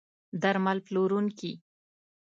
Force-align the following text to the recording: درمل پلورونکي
درمل 0.41 0.77
پلورونکي 0.85 1.51